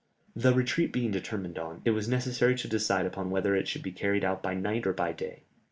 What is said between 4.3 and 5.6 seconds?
by night or by day.